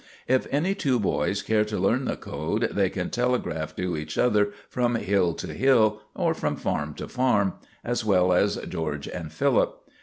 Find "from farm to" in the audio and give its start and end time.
6.33-7.07